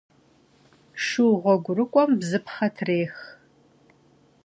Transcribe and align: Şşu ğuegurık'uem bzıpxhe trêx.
Şşu 1.01 1.25
ğuegurık'uem 1.41 2.11
bzıpxhe 2.19 2.67
trêx. 2.75 3.15